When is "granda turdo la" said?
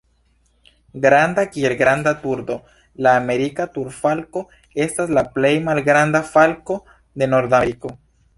1.81-3.13